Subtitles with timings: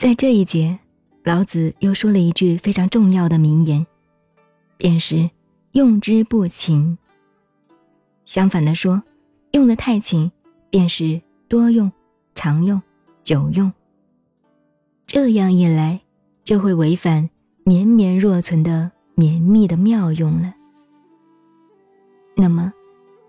[0.00, 0.78] 在这一节，
[1.24, 3.86] 老子又说了一句非常重要的名言，
[4.78, 5.28] 便是
[5.72, 6.96] “用之不勤”。
[8.24, 9.02] 相反的说，
[9.50, 10.32] 用的太勤，
[10.70, 11.92] 便是多用、
[12.34, 12.80] 常用、
[13.22, 13.70] 久用。
[15.06, 16.00] 这样一来，
[16.44, 17.28] 就会违反
[17.64, 20.54] 绵绵若存的绵密的妙用了。
[22.34, 22.72] 那么，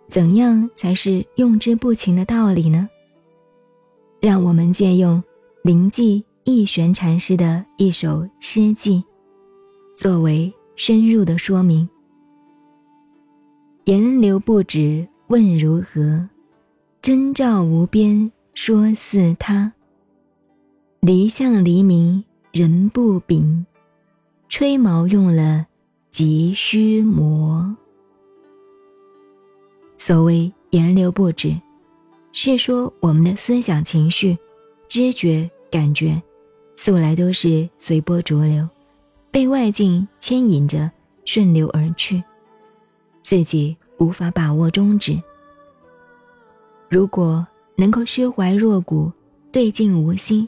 [0.08, 2.88] 怎样才是用之不勤的道理呢？
[4.22, 5.22] 让我们借用
[5.64, 6.24] 灵济。
[6.44, 9.04] 义玄禅师的一首诗记，
[9.96, 11.88] 作为深入的说明。
[13.86, 16.28] 言流不止问如何，
[17.00, 19.72] 真照无边说似他。
[21.02, 23.64] 离相离明人不禀，
[24.50, 25.68] 吹毛用了
[26.10, 27.76] 急须磨。
[29.96, 31.56] 所谓言流不止，
[32.32, 34.36] 是说我们的思想、情绪、
[34.88, 36.20] 知觉、感觉。
[36.76, 38.68] 素来都是随波逐流，
[39.30, 40.90] 被外境牵引着
[41.26, 42.24] 顺流而去，
[43.22, 45.22] 自己无法把握终止。
[46.90, 49.12] 如果能够虚怀若谷，
[49.52, 50.48] 对镜无心，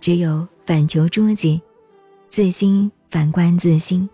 [0.00, 1.60] 只有反求诸己，
[2.28, 4.08] 自心反观自心，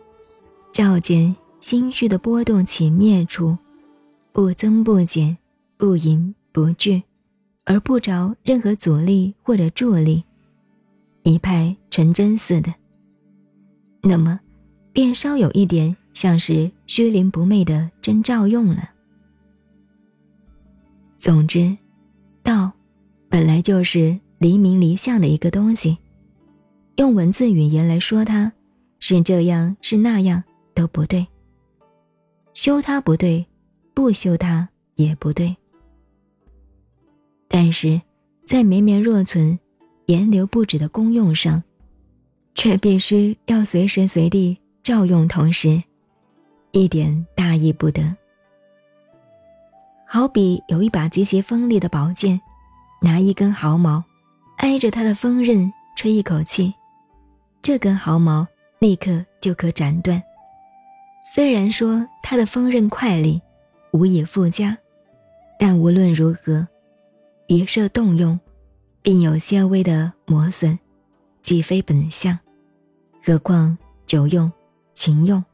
[0.72, 3.56] 照见心绪的波动起灭处，
[4.32, 5.36] 不增不减，
[5.76, 7.02] 不盈不滞，
[7.64, 10.24] 而不着任何阻力或者助力。
[11.25, 12.72] 一派纯真似的，
[14.03, 14.39] 那么，
[14.92, 18.91] 便稍有一点像是虚灵不昧的真照用了。
[21.16, 21.75] 总之，
[22.42, 22.70] 道
[23.31, 25.97] 本来就是离明离相的一个东西，
[26.97, 28.53] 用文字语言来说它，
[29.00, 30.44] 是这样是那样
[30.75, 31.27] 都不对。
[32.53, 33.44] 修它不对，
[33.94, 35.56] 不修它也不对。
[37.48, 37.98] 但是
[38.44, 39.59] 在绵绵若存。
[40.06, 41.62] 言流不止的功用上，
[42.54, 45.82] 却必须要随时随地照用，同时
[46.72, 48.15] 一点大意不得。
[50.06, 52.41] 好比有一把极其锋利的宝剑，
[53.00, 54.04] 拿一根毫毛，
[54.59, 56.72] 挨着它的锋刃吹一口气，
[57.62, 58.47] 这根毫毛
[58.78, 60.22] 立刻就可斩断。
[61.32, 63.41] 虽然说它的锋刃快利，
[63.92, 64.76] 无以复加，
[65.59, 66.69] 但无论如何，
[67.47, 68.38] 一射动用。
[69.04, 70.78] 并有些微的磨损，
[71.42, 72.38] 既非本相，
[73.22, 73.76] 何况
[74.06, 74.50] 久用、
[74.94, 75.44] 勤用、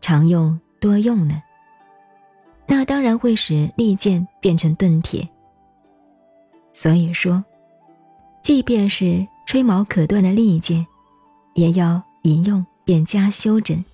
[0.00, 1.42] 常用、多用呢？
[2.68, 5.28] 那当然会使利剑变成钝铁。
[6.72, 7.42] 所以说，
[8.44, 10.86] 即便是吹毛可断的利剑，
[11.54, 13.84] 也要一用便加修整，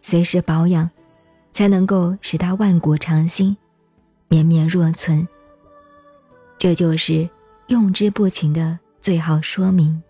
[0.00, 0.88] 随时保养，
[1.50, 3.56] 才能够使它万古长新、
[4.28, 5.26] 绵绵若存。
[6.56, 7.28] 这就是。
[7.72, 10.02] 用之不勤的最好说明。